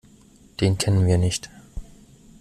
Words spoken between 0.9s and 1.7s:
wir nicht.